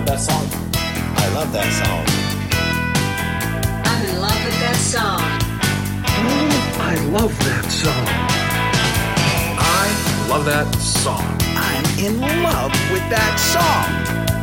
[0.00, 0.46] With that song.
[1.16, 2.06] I love that song.
[3.84, 5.20] I'm in love with that song.
[6.06, 8.06] Oh, I love that song.
[9.58, 9.88] I
[10.30, 11.38] love that song.
[11.54, 13.84] I'm in love with that song.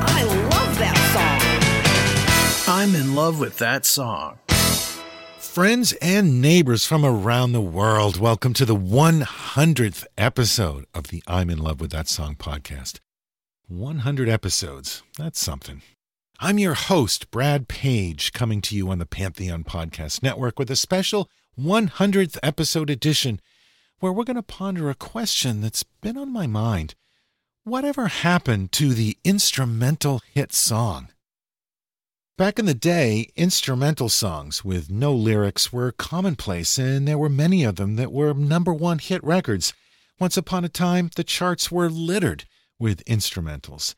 [0.05, 2.73] I love that song.
[2.75, 4.37] I'm in love with that song.
[5.39, 11.49] Friends and neighbors from around the world, welcome to the 100th episode of the I'm
[11.49, 12.99] in love with that song podcast.
[13.67, 15.03] 100 episodes.
[15.17, 15.81] That's something.
[16.39, 20.77] I'm your host, Brad Page, coming to you on the Pantheon Podcast Network with a
[20.77, 21.29] special
[21.59, 23.41] 100th episode edition
[23.99, 26.95] where we're going to ponder a question that's been on my mind.
[27.65, 31.09] Whatever happened to the instrumental hit song?
[32.37, 37.65] Back in the day, instrumental songs with no lyrics were commonplace, and there were many
[37.65, 39.73] of them that were number one hit records.
[40.19, 42.45] Once upon a time, the charts were littered
[42.79, 43.95] with instrumentals.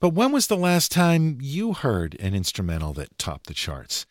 [0.00, 4.06] But when was the last time you heard an instrumental that topped the charts?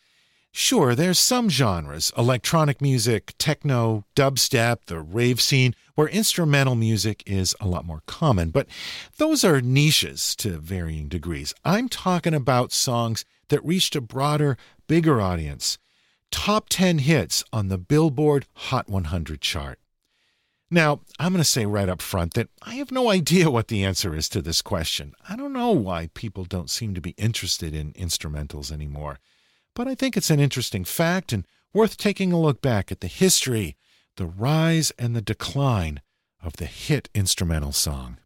[0.50, 7.54] Sure, there's some genres, electronic music, techno, dubstep, the rave scene, where instrumental music is
[7.60, 8.66] a lot more common, but
[9.18, 11.54] those are niches to varying degrees.
[11.64, 14.56] I'm talking about songs that reached a broader,
[14.88, 15.78] bigger audience.
[16.30, 19.78] Top 10 hits on the Billboard Hot 100 chart.
[20.70, 23.84] Now, I'm going to say right up front that I have no idea what the
[23.84, 25.14] answer is to this question.
[25.26, 29.18] I don't know why people don't seem to be interested in instrumentals anymore.
[29.74, 33.06] But I think it's an interesting fact and worth taking a look back at the
[33.06, 33.76] history,
[34.16, 36.02] the rise and the decline
[36.42, 38.18] of the hit instrumental song.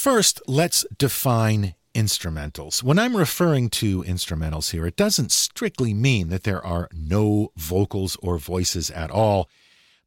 [0.00, 2.82] First, let's define instrumentals.
[2.82, 8.16] When I'm referring to instrumentals here, it doesn't strictly mean that there are no vocals
[8.22, 9.50] or voices at all,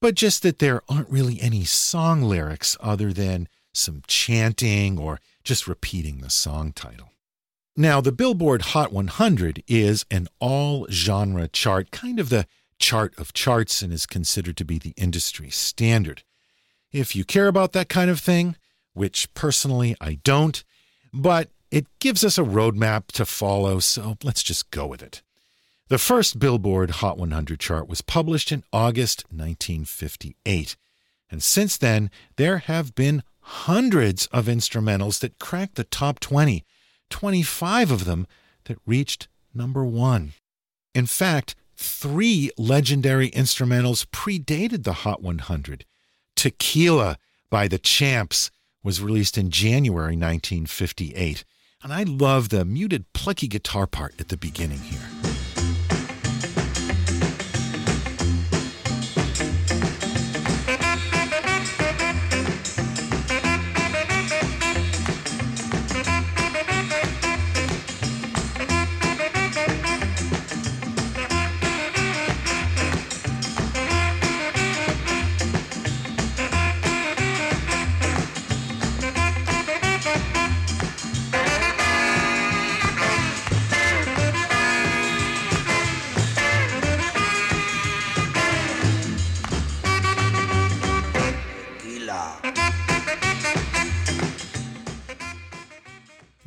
[0.02, 5.68] but just that there aren't really any song lyrics other than some chanting or just
[5.68, 7.12] repeating the song title.
[7.78, 12.48] Now, the Billboard Hot 100 is an all genre chart, kind of the
[12.80, 16.24] chart of charts, and is considered to be the industry standard.
[16.92, 18.56] If you care about that kind of thing,
[18.94, 20.64] which personally I don't,
[21.14, 25.22] but it gives us a roadmap to follow, so let's just go with it.
[25.90, 30.76] The first Billboard Hot 100 chart was published in August 1958,
[31.30, 36.64] and since then there have been hundreds of instrumentals that cracked the top 20,
[37.09, 38.26] 25 of them
[38.66, 40.34] that reached number one.
[40.96, 45.86] In fact, three legendary instrumentals predated the Hot 100.
[46.36, 47.18] Tequila
[47.50, 48.50] by the Champs
[48.84, 51.44] was released in January 1958.
[51.82, 55.43] And I love the muted, plucky guitar part at the beginning here.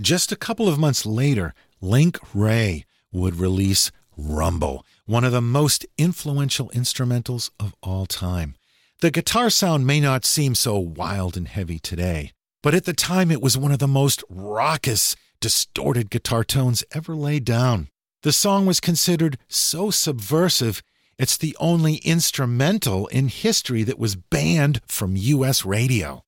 [0.07, 5.85] Just a couple of months later, Link Wray would release Rumble, one of the most
[5.99, 8.55] influential instrumentals of all time.
[9.01, 12.31] The guitar sound may not seem so wild and heavy today,
[12.63, 17.17] but at the time it was one of the most raucous, distorted guitar tones ever
[17.17, 17.89] laid down.
[18.23, 20.85] The song was considered so subversive,
[21.19, 25.65] it's the only instrumental in history that was banned from U.S.
[25.65, 26.23] radio.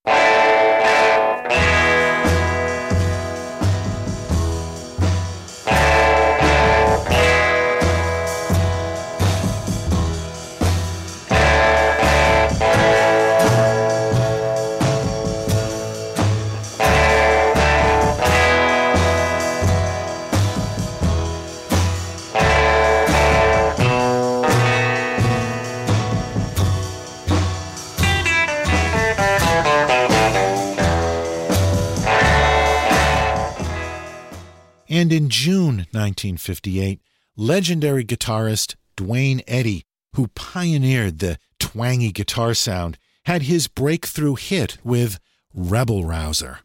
[35.93, 37.01] 1958,
[37.35, 45.19] legendary guitarist Duane Eddy, who pioneered the twangy guitar sound, had his breakthrough hit with
[45.53, 46.59] Rebel Rouser.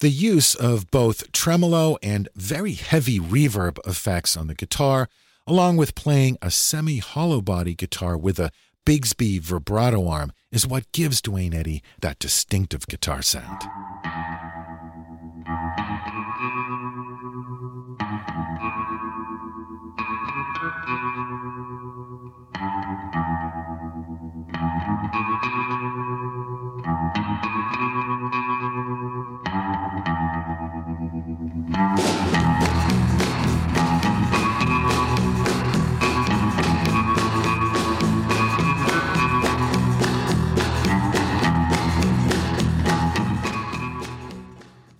[0.00, 5.08] The use of both tremolo and very heavy reverb effects on the guitar,
[5.46, 8.50] along with playing a semi hollow body guitar with a
[8.86, 13.62] Bigsby vibrato arm, is what gives Duane Eddy that distinctive guitar sound.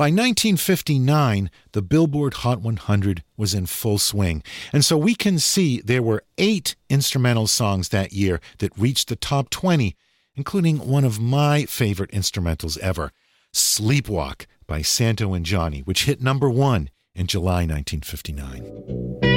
[0.00, 4.42] By 1959, the Billboard Hot 100 was in full swing.
[4.72, 9.16] And so we can see there were eight instrumental songs that year that reached the
[9.16, 9.94] top 20,
[10.34, 13.12] including one of my favorite instrumentals ever,
[13.52, 19.29] Sleepwalk by Santo and Johnny, which hit number one in July 1959.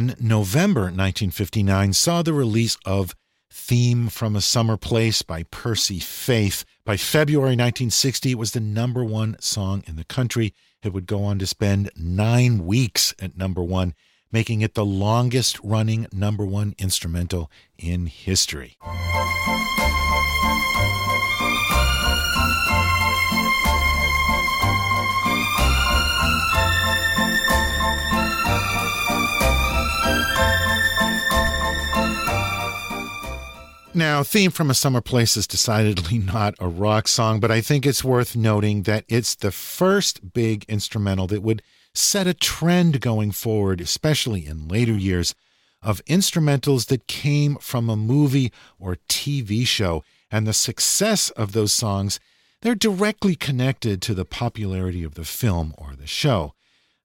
[0.00, 3.14] Then, November 1959 saw the release of
[3.52, 6.64] Theme from a Summer Place by Percy Faith.
[6.86, 10.54] By February 1960, it was the number one song in the country.
[10.82, 13.92] It would go on to spend nine weeks at number one,
[14.32, 18.78] making it the longest running number one instrumental in history.
[34.00, 37.84] Now, Theme from a Summer Place is decidedly not a rock song, but I think
[37.84, 41.60] it's worth noting that it's the first big instrumental that would
[41.92, 45.34] set a trend going forward, especially in later years,
[45.82, 50.02] of instrumentals that came from a movie or TV show.
[50.30, 52.18] And the success of those songs,
[52.62, 56.54] they're directly connected to the popularity of the film or the show.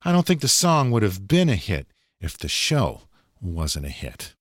[0.04, 1.88] I don't think the song would have been a hit
[2.22, 3.02] if the show
[3.42, 4.34] wasn't a hit.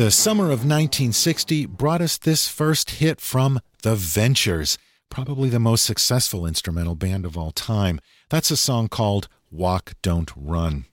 [0.00, 4.78] The summer of 1960 brought us this first hit from The Ventures,
[5.10, 8.00] probably the most successful instrumental band of all time.
[8.30, 10.86] That's a song called Walk Don't Run.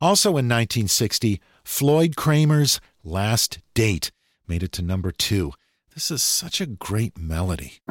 [0.00, 4.10] Also in 1960, Floyd Cramer's Last Date
[4.48, 5.52] made it to number two.
[5.92, 7.82] This is such a great melody.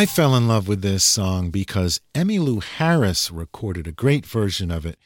[0.00, 4.86] I fell in love with this song because Emmylou Harris recorded a great version of
[4.86, 4.98] it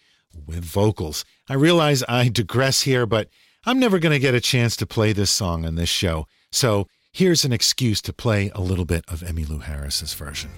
[0.46, 1.24] with vocals.
[1.48, 3.28] I realize I digress here, but
[3.66, 6.28] I'm never going to get a chance to play this song on this show.
[6.52, 10.52] So here's an excuse to play a little bit of Emmylou Harris's version.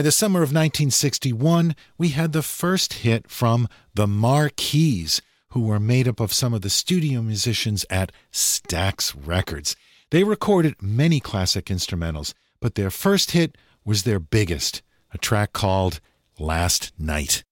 [0.00, 5.78] By the summer of 1961, we had the first hit from the Mar-Keys, who were
[5.78, 9.76] made up of some of the studio musicians at Stax Records.
[10.10, 14.80] They recorded many classic instrumentals, but their first hit was their biggest,
[15.12, 16.00] a track called
[16.38, 17.44] Last Night.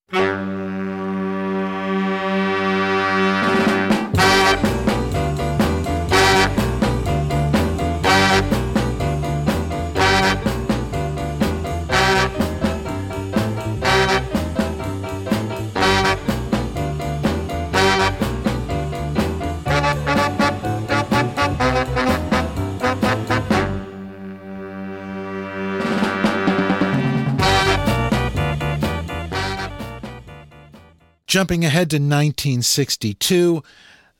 [31.28, 33.62] Jumping ahead to 1962,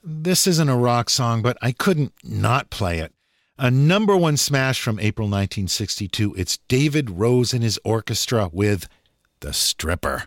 [0.05, 3.15] this isn't a rock song, but I couldn't not play it.
[3.57, 6.35] A number one smash from April 1962.
[6.37, 8.89] It's David Rose and his orchestra with
[9.41, 10.25] The Stripper.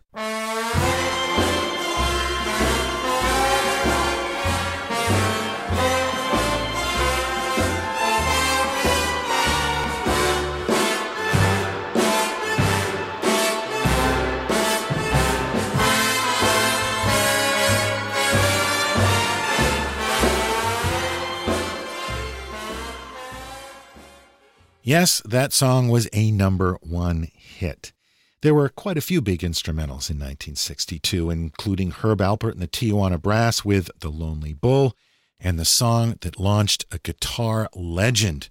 [24.84, 27.94] Yes, that song was a number one hit.
[28.42, 33.22] There were quite a few big instrumentals in 1962, including Herb Alpert and the Tijuana
[33.22, 34.96] Brass with The Lonely Bull,
[35.40, 38.50] and the song that launched a guitar legend,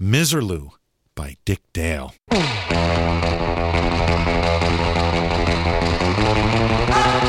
[0.00, 0.72] Misirlou
[1.14, 2.14] by Dick Dale.
[6.92, 7.19] Ah!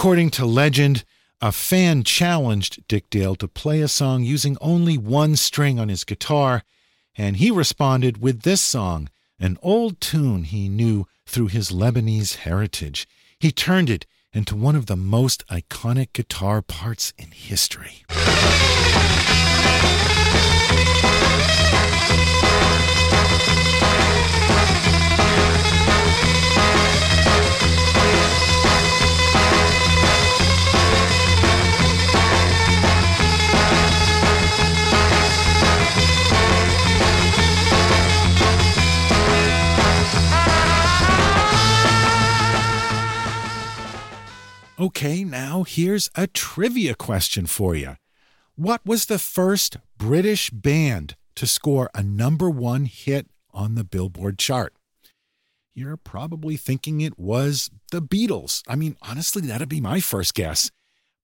[0.00, 1.04] According to legend,
[1.42, 6.04] a fan challenged Dick Dale to play a song using only one string on his
[6.04, 6.62] guitar,
[7.18, 13.06] and he responded with this song, an old tune he knew through his Lebanese heritage.
[13.38, 18.02] He turned it into one of the most iconic guitar parts in history.
[44.80, 47.96] Okay, now here's a trivia question for you.
[48.56, 54.38] What was the first British band to score a number one hit on the Billboard
[54.38, 54.72] chart?
[55.74, 58.62] You're probably thinking it was the Beatles.
[58.66, 60.70] I mean, honestly, that'd be my first guess.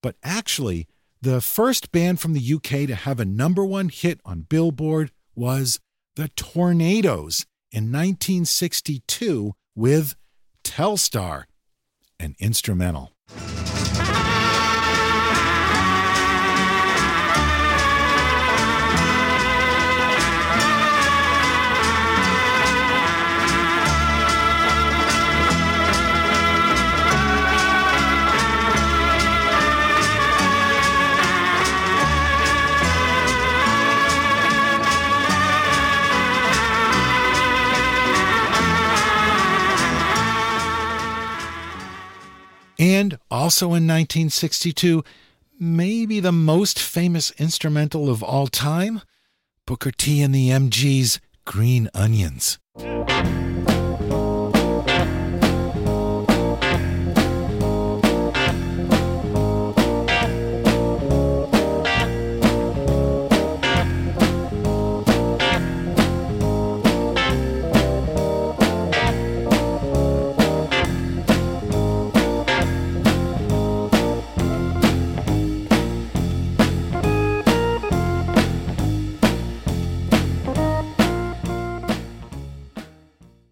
[0.03, 0.85] But actually,
[1.19, 5.79] the first band from the UK to have a number one hit on Billboard was
[6.15, 10.15] the Tornados in 1962 with
[10.63, 11.45] Telstar,
[12.19, 13.16] an instrumental.
[13.29, 13.66] Thank you
[42.79, 45.03] And also in 1962,
[45.59, 49.01] maybe the most famous instrumental of all time,
[49.65, 52.59] Booker T and the MG's Green Onions.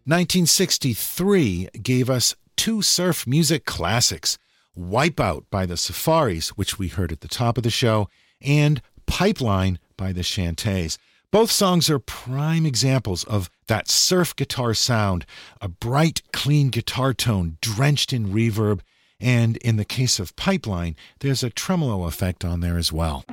[0.07, 4.37] 1963 gave us two surf music classics
[4.77, 8.07] Wipeout by the Surfaris, which we heard at the top of the show,
[8.39, 10.99] and Pipeline by the Chantays.
[11.31, 15.25] Both songs are prime examples of that surf guitar sound,
[15.59, 18.81] a bright, clean guitar tone drenched in reverb,
[19.19, 23.25] And in the case of Pipeline, there's a tremolo effect on there as well.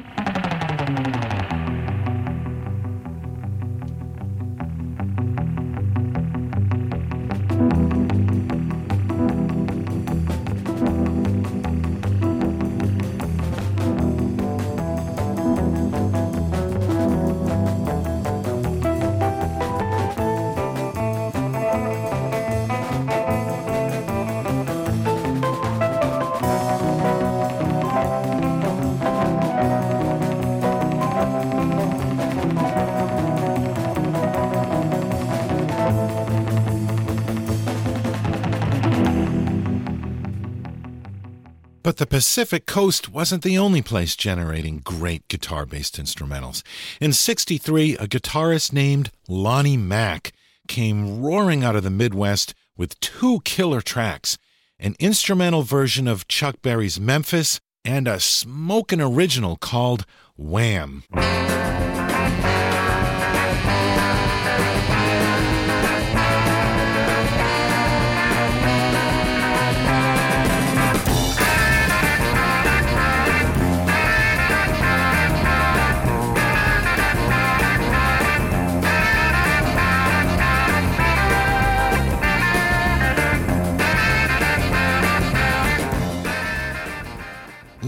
[41.93, 46.63] But the Pacific Coast wasn't the only place generating great guitar based instrumentals.
[47.03, 50.33] In 63, a guitarist named Lonnie Mack
[50.69, 54.39] came roaring out of the Midwest with two killer tracks
[54.79, 61.03] an instrumental version of Chuck Berry's Memphis and a smokin' original called Wham.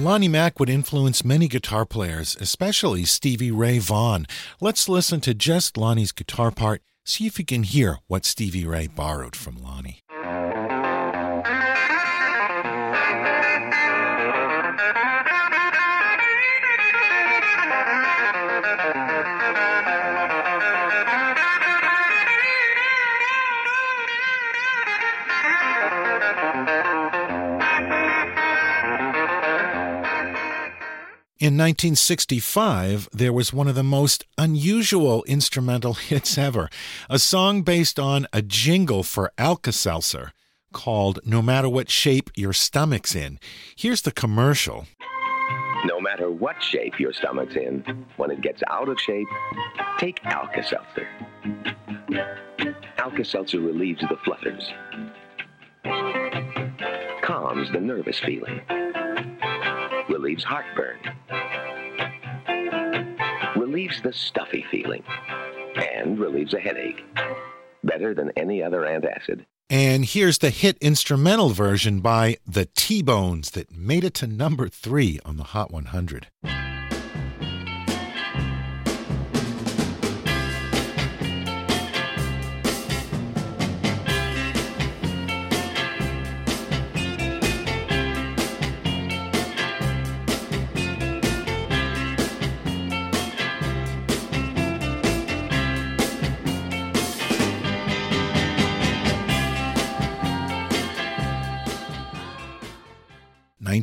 [0.05, 4.27] Lonnie Mack would influence many guitar players, especially Stevie Ray Vaughan.
[4.61, 8.87] Let's listen to just Lonnie's guitar part, see if you can hear what Stevie Ray
[8.87, 10.04] borrowed from Lonnie.
[31.45, 36.71] In 1965, there was one of the most unusual instrumental hits ever,
[37.11, 40.33] a song based on a jingle for Alka-Seltzer
[40.73, 43.39] called No Matter What Shape Your Stomach's In.
[43.77, 44.87] Here's the commercial.
[45.85, 49.29] No matter what shape your stomach's in, when it gets out of shape,
[49.99, 51.07] take Alka-Seltzer.
[52.97, 54.67] Alka-Seltzer relieves the flutters,
[57.23, 58.63] calms the nervous feeling,
[60.25, 60.99] relieves heartburn,
[63.57, 65.03] relieves the stuffy feeling,
[65.77, 67.05] and relieves a headache.
[67.83, 69.45] Better than any other antacid.
[69.69, 74.71] And here's the hit instrumental version by the T Bones that made it to number
[74.71, 76.29] three on the Hot 100.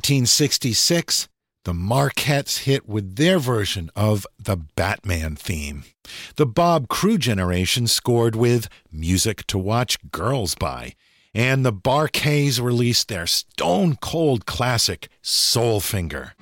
[0.01, 1.27] 1966,
[1.63, 5.83] the Marketts hit with their version of the Batman theme.
[6.37, 10.95] The Bob Crewe generation scored with Music to Watch Girls By.
[11.35, 16.33] And the Bar-Kays released their stone cold classic, Soul Finger.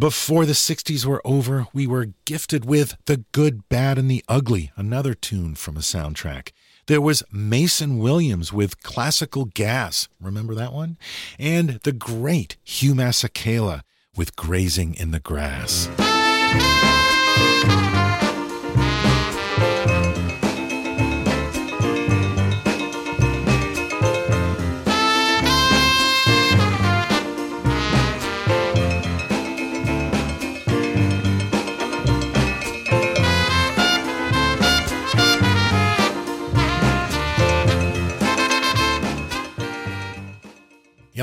[0.00, 4.72] Before the 60s were over, we were gifted with The Good, Bad, and the Ugly,
[4.74, 6.52] another tune from a soundtrack.
[6.86, 10.96] There was Mason Williams with Classical Gas, remember that one?
[11.38, 13.82] And the great Hugh Masekela
[14.16, 15.90] with Grazing in the Grass.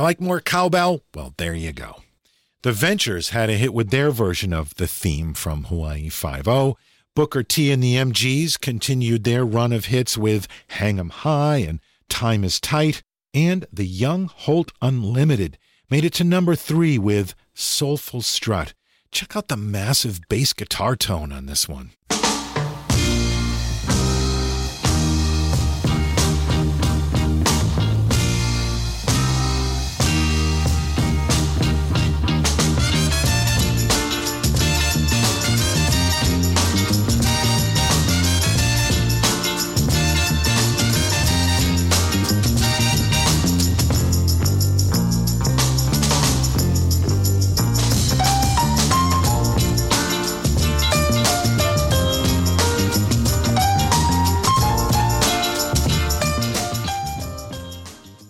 [0.07, 1.03] Like more cowbell?
[1.13, 1.97] Well, there you go.
[2.61, 6.75] The Ventures had a hit with their version of the theme from Hawaii 5
[7.13, 11.81] Booker T and the MGs continued their run of hits with Hang 'em High and
[12.07, 15.57] Time is Tight, and the Young Holt Unlimited
[15.89, 18.73] made it to number three with Soulful Strut.
[19.11, 21.91] Check out the massive bass guitar tone on this one.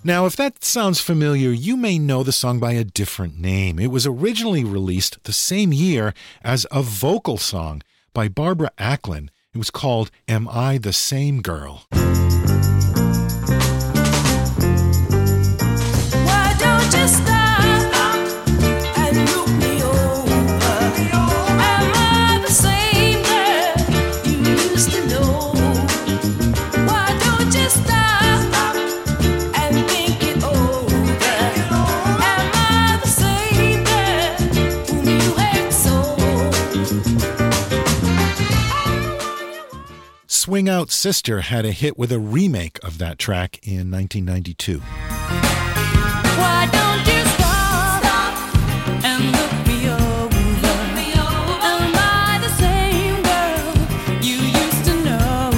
[0.08, 3.78] Now, if that sounds familiar, you may know the song by a different name.
[3.78, 7.82] It was originally released the same year as a vocal song
[8.14, 9.28] by Barbara Acklin.
[9.54, 11.88] It was called Am I the Same Girl?
[40.58, 44.80] Swing Out Sister had a hit with a remake of that track in 1992.
[44.80, 48.04] Why don't you stop
[49.06, 50.36] and look me over?
[51.62, 55.52] Am I the same girl you used to know?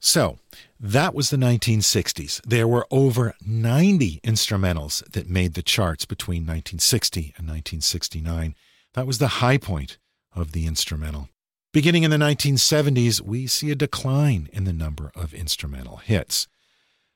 [0.00, 0.38] So,
[0.80, 2.40] that was the 1960s.
[2.42, 8.56] There were over 90 instrumentals that made the charts between 1960 and 1969.
[8.94, 9.98] That was the high point
[10.34, 11.28] of the instrumental.
[11.72, 16.46] Beginning in the 1970s, we see a decline in the number of instrumental hits.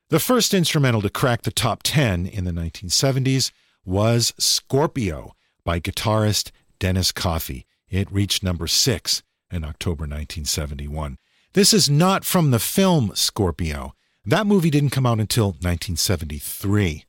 [0.09, 3.53] The first instrumental to crack the top 10 in the 1970s
[3.85, 7.67] was Scorpio by guitarist Dennis Coffey.
[7.91, 11.19] It reached number six in October 1971.
[11.53, 13.93] This is not from the film Scorpio.
[14.25, 17.05] That movie didn't come out until 1973.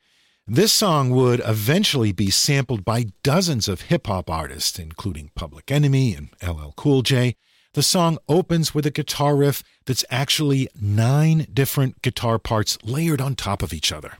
[0.50, 6.16] This song would eventually be sampled by dozens of hip hop artists, including Public Enemy
[6.16, 7.36] and LL Cool J.
[7.74, 13.36] The song opens with a guitar riff that's actually nine different guitar parts layered on
[13.36, 14.20] top of each other.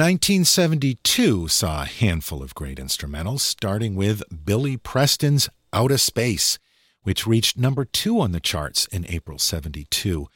[0.00, 6.58] 1972 saw a handful of great instrumentals, starting with Billy Preston's Out of Space,
[7.02, 10.26] which reached number two on the charts in April 72.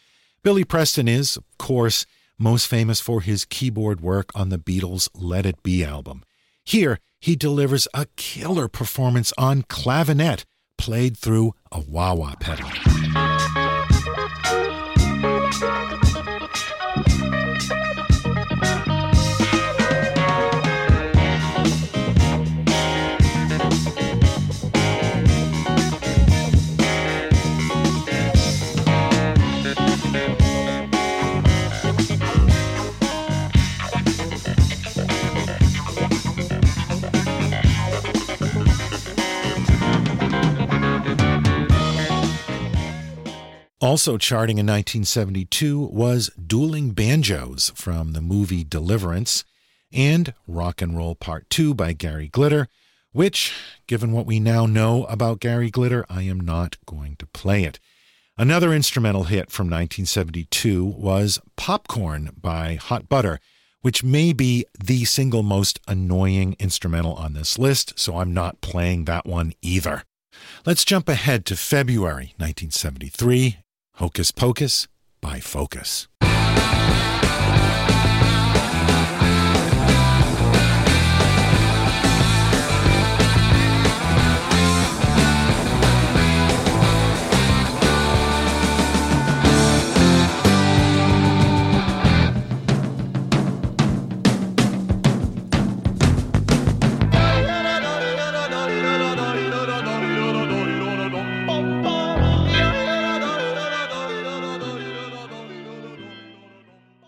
[0.42, 2.04] Billy Preston is, of course,
[2.38, 6.24] most famous for his keyboard work on the Beatles' Let It Be album.
[6.62, 10.44] Here, he delivers a killer performance on clavinet,
[10.76, 12.68] played through a wah wah pedal.
[43.84, 49.44] Also charting in 1972 was Dueling Banjos from the movie Deliverance
[49.92, 52.68] and Rock and Roll Part 2 by Gary Glitter,
[53.12, 53.52] which,
[53.86, 57.78] given what we now know about Gary Glitter, I am not going to play it.
[58.38, 63.38] Another instrumental hit from 1972 was Popcorn by Hot Butter,
[63.82, 69.04] which may be the single most annoying instrumental on this list, so I'm not playing
[69.04, 70.04] that one either.
[70.64, 73.58] Let's jump ahead to February 1973
[73.98, 74.88] Hocus Pocus
[75.20, 76.08] by Focus.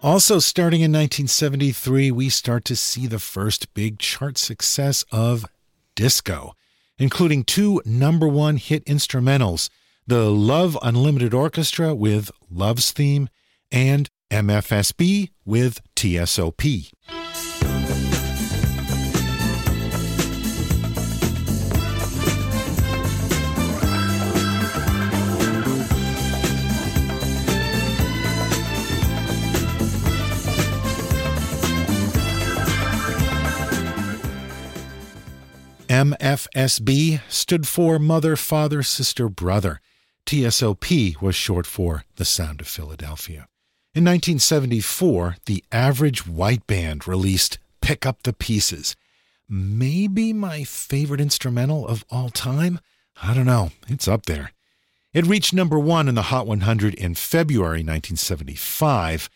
[0.07, 5.45] Also, starting in 1973, we start to see the first big chart success of
[5.97, 6.55] disco,
[6.97, 9.69] including two number one hit instrumentals
[10.07, 13.29] the Love Unlimited Orchestra with Love's Theme
[13.73, 16.63] and MFSB with TSOP.
[35.97, 39.81] MFSB stood for Mother, Father, Sister, Brother.
[40.27, 43.49] TSOP was short for The Sound of Philadelphia.
[43.95, 48.95] In 1974, the Average White Band released Pick Up the Pieces.
[49.49, 52.79] Maybe my favorite instrumental of all time?
[53.23, 53.71] I don't know.
[53.89, 54.53] It's up there.
[55.15, 59.31] It reached number one in the Hot 100 in February 1975,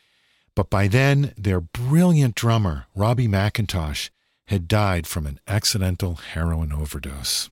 [0.55, 4.11] but by then, their brilliant drummer, Robbie McIntosh,
[4.51, 7.49] had died from an accidental heroin overdose.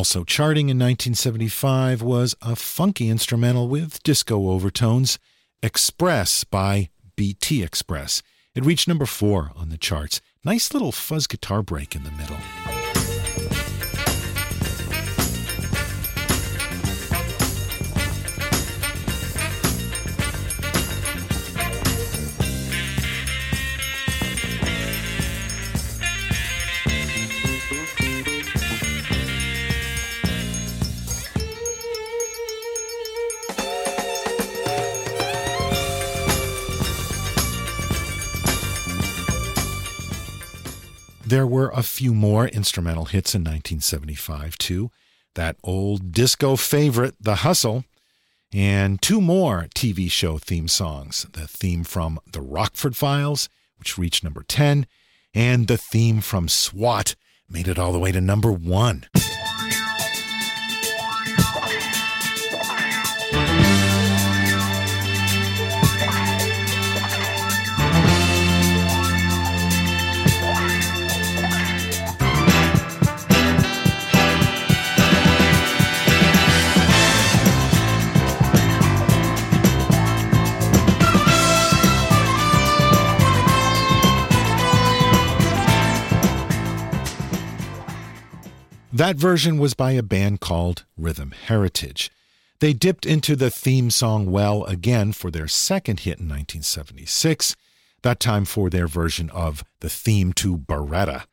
[0.00, 5.18] Also charting in 1975 was a funky instrumental with disco overtones,
[5.62, 8.22] Express by BT Express.
[8.54, 10.22] It reached number four on the charts.
[10.42, 12.38] Nice little fuzz guitar break in the middle.
[41.30, 44.90] There were a few more instrumental hits in 1975, too.
[45.36, 47.84] That old disco favorite, The Hustle,
[48.52, 54.24] and two more TV show theme songs the theme from The Rockford Files, which reached
[54.24, 54.88] number 10,
[55.32, 57.14] and the theme from SWAT
[57.48, 59.06] made it all the way to number one.
[89.00, 92.10] That version was by a band called Rhythm Heritage.
[92.58, 97.56] They dipped into the theme song well again for their second hit in 1976,
[98.02, 101.24] that time for their version of the theme to Baretta.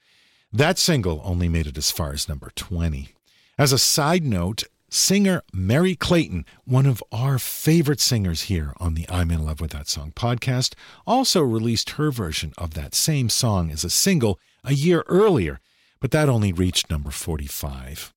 [0.53, 3.10] That single only made it as far as number 20.
[3.58, 9.06] As a side note, singer Merry Clayton, one of our favorite singers here on the
[9.10, 10.73] I'm in Love with That Song podcast,
[11.06, 15.60] also released her version of that same song as a single a year earlier
[15.99, 18.13] but that only reached number 45.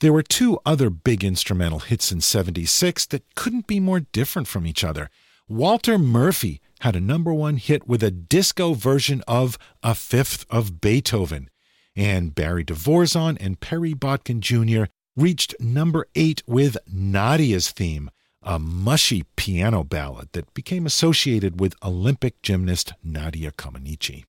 [0.00, 4.66] There were two other big instrumental hits in 76 that couldn't be more different from
[4.66, 5.08] each other.
[5.48, 10.80] Walter Murphy had a number one hit with a disco version of A Fifth of
[10.80, 11.48] Beethoven,
[11.96, 14.84] and Barry DeVorzon and Perry Botkin Jr.
[15.16, 18.10] reached number eight with Nadia's theme,
[18.42, 24.24] a mushy piano ballad that became associated with Olympic gymnast Nadia Comaneci.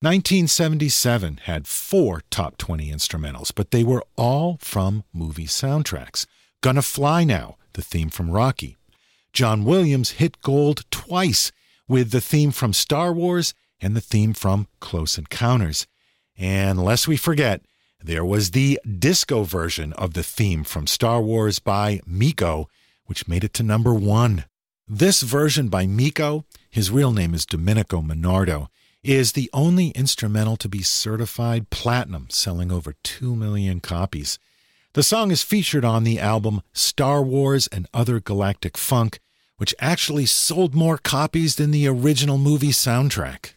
[0.00, 6.24] 1977 had four top 20 instrumentals, but they were all from movie soundtracks.
[6.60, 8.76] Gonna Fly Now, the theme from Rocky.
[9.32, 11.50] John Williams hit gold twice
[11.88, 15.88] with the theme from Star Wars and the theme from Close Encounters.
[16.36, 17.62] And lest we forget,
[18.00, 22.68] there was the disco version of the theme from Star Wars by Meco,
[23.06, 24.44] which made it to number one.
[24.86, 28.68] This version by Meco, his real name is Domenico Monardo,
[29.08, 34.38] is the only instrumental to be certified platinum, selling over 2 million copies.
[34.92, 39.18] The song is featured on the album Star Wars and Other Galactic Funk,
[39.56, 43.54] which actually sold more copies than the original movie soundtrack.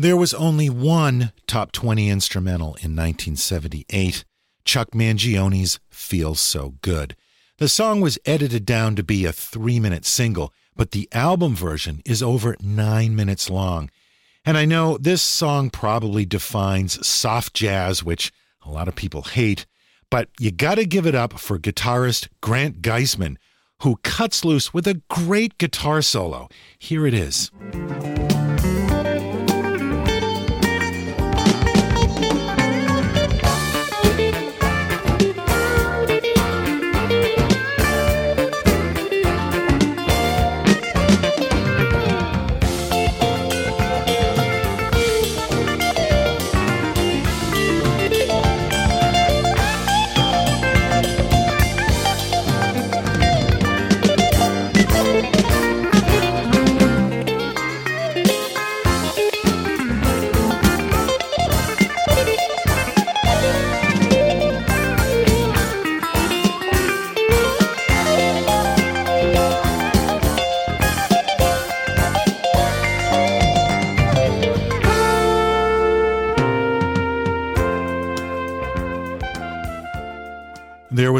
[0.00, 4.24] There was only one top 20 instrumental in 1978
[4.64, 7.16] Chuck Mangione's Feels So Good.
[7.56, 12.00] The song was edited down to be a three minute single, but the album version
[12.06, 13.90] is over nine minutes long.
[14.44, 18.30] And I know this song probably defines soft jazz, which
[18.64, 19.66] a lot of people hate,
[20.12, 23.36] but you gotta give it up for guitarist Grant Geissman,
[23.82, 26.48] who cuts loose with a great guitar solo.
[26.78, 27.50] Here it is.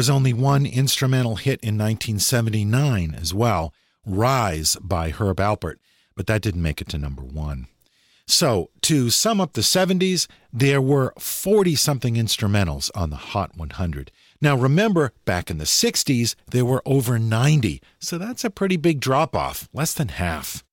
[0.09, 3.73] Only one instrumental hit in 1979 as well,
[4.05, 5.75] Rise by Herb Alpert,
[6.15, 7.67] but that didn't make it to number one.
[8.25, 14.11] So, to sum up the 70s, there were 40 something instrumentals on the Hot 100.
[14.39, 18.99] Now, remember, back in the 60s, there were over 90, so that's a pretty big
[18.99, 20.63] drop off, less than half.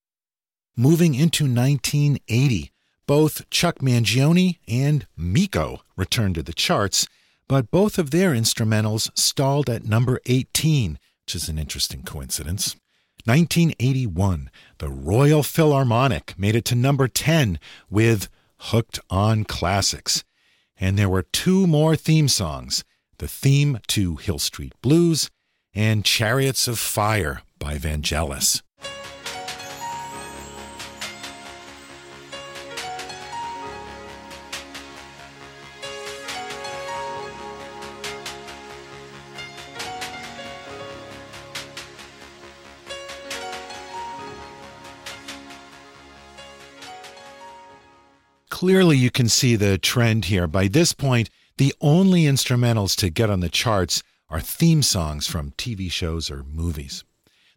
[0.77, 2.72] Moving into 1980,
[3.07, 7.09] both Chuck Mangione and Meco returned to the charts,
[7.48, 12.76] but both of their instrumentals stalled at number 18, which is an interesting coincidence.
[13.24, 17.59] 1981, the Royal Philharmonic made it to number 10
[17.90, 18.28] with
[18.59, 20.22] Hooked on Classics.
[20.78, 22.85] And there were two more theme songs
[23.18, 25.30] the theme to Hill Street Blues
[25.74, 28.62] and Chariots of Fire by Vangelis.
[48.56, 50.46] Clearly, you can see the trend here.
[50.46, 55.50] By this point, the only instrumentals to get on the charts are theme songs from
[55.58, 57.04] TV shows or movies.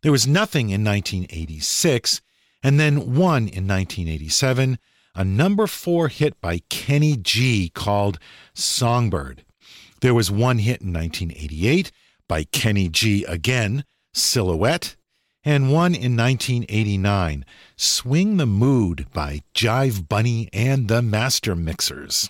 [0.01, 2.19] There was nothing in 1986,
[2.61, 4.77] and then one in 1987,
[5.15, 8.19] a number four hit by Kenny G called
[8.53, 9.45] Songbird.
[10.01, 11.93] There was one hit in 1988
[12.27, 14.97] by Kenny G again, Silhouette,
[15.49, 17.43] and one in 1989,
[17.75, 22.29] Swing the Mood by Jive Bunny and the Master Mixers.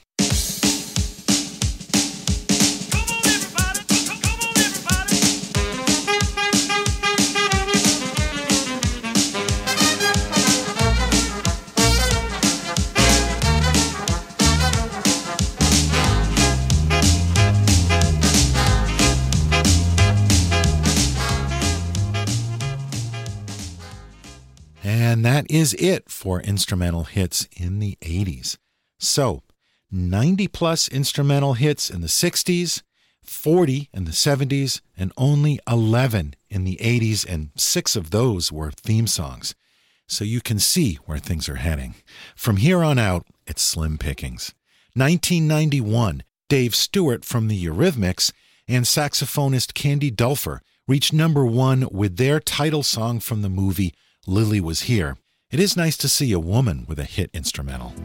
[25.40, 28.58] That is it for instrumental hits in the 80s.
[29.00, 29.42] So,
[29.90, 32.82] 90 plus instrumental hits in the 60s,
[33.24, 38.70] 40 in the 70s, and only 11 in the 80s, and six of those were
[38.72, 39.56] theme songs.
[40.08, 41.96] So you can see where things are heading.
[42.36, 44.54] From here on out, it's slim pickings.
[44.96, 48.34] 1991, Dave Stewart from the Eurythmics
[48.68, 53.94] and saxophonist Candy Dulfer reached number one with their title song from the movie
[54.28, 55.16] Lily Was Here.
[55.52, 57.95] It is nice to see a woman with a hit instrumental.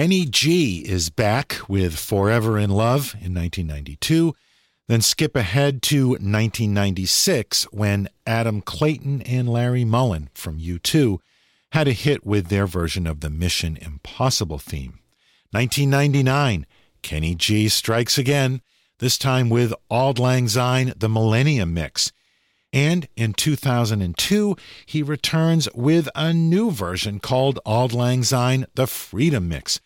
[0.00, 4.34] Kenny G is back with Forever in Love in 1992.
[4.88, 11.18] Then skip ahead to 1996 when Adam Clayton and Larry Mullen from U2
[11.72, 15.00] had a hit with their version of the Mission Impossible theme.
[15.50, 16.64] 1999,
[17.02, 18.62] Kenny G strikes again,
[19.00, 22.10] this time with Auld Lang Syne, the Millennium Mix.
[22.72, 29.46] And in 2002, he returns with a new version called Auld Lang Syne, the Freedom
[29.46, 29.78] Mix.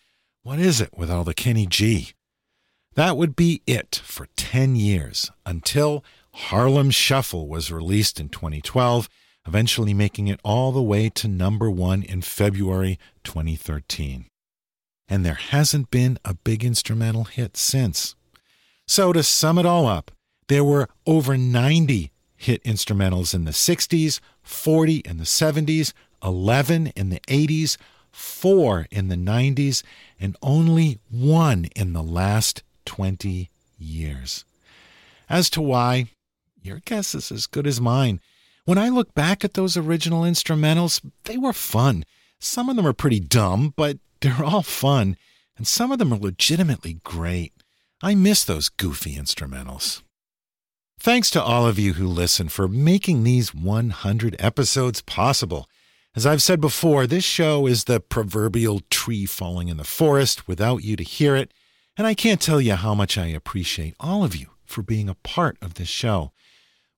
[0.45, 2.13] What is it with all the Kenny G?
[2.97, 9.09] That would be it for 10 years until Harlem Shuffle was released in 2012,
[9.49, 14.27] eventually making it all the way to number one in February 2013.
[15.09, 18.15] And there hasn't been a big instrumental hit since.
[18.87, 20.11] So to sum it all up,
[20.49, 27.09] there were over 90 hit instrumentals in the 60s, 40 in the 70s, 11 in
[27.09, 27.79] the 80s,
[28.15, 29.83] 4 in the 90s,
[30.19, 34.45] and only one in the last 20 years.
[35.29, 36.07] As to why,
[36.63, 38.21] your guess is as good as mine.
[38.65, 42.05] When I look back at those original instrumentals, they were fun.
[42.39, 45.17] Some of them are pretty dumb, but they're all fun,
[45.57, 47.53] and some of them are legitimately great.
[48.03, 50.03] I miss those goofy instrumentals.
[50.99, 55.69] Thanks to all of you who listen for making these 100 episodes possible.
[56.17, 60.85] As I've said before, this show is the proverbial tree falling in the forest without
[60.85, 61.53] you to hear it,
[61.97, 65.17] and I can't tell you how much I appreciate all of you for being a
[65.17, 66.31] part of this show.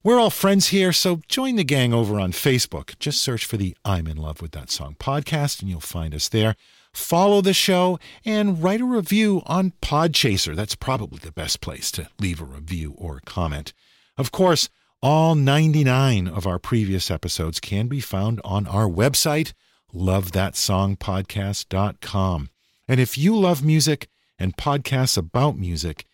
[0.05, 2.99] We're all friends here, so join the gang over on Facebook.
[2.99, 6.29] Just search for the I'm in love with that song podcast, and you'll find us
[6.29, 6.55] there.
[6.93, 10.55] Follow the show and write a review on Podchaser.
[10.55, 13.73] That's probably the best place to leave a review or comment.
[14.19, 14.69] Of course,
[15.09, 19.53] all 99 of our previous episodes can be found on our website,
[19.95, 22.51] lovethatsongpodcast.com.
[22.89, 26.07] And if you love music and podcasts about music,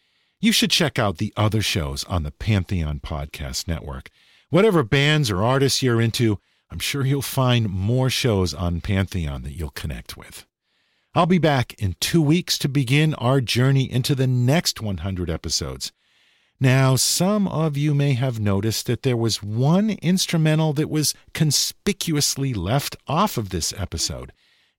[0.42, 4.10] you should check out the other shows on the Pantheon Podcast Network.
[4.50, 6.38] Whatever bands or artists you're into,
[6.70, 10.44] I'm sure you'll find more shows on Pantheon that you'll connect with.
[11.14, 15.92] I'll be back in two weeks to begin our journey into the next 100 episodes.
[16.62, 22.54] Now, some of you may have noticed that there was one instrumental that was conspicuously
[22.54, 24.30] left off of this episode.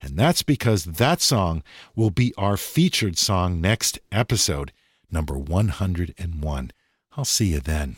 [0.01, 1.61] And that's because that song
[1.93, 4.71] will be our featured song next episode,
[5.11, 6.71] number 101.
[7.17, 7.97] I'll see you then.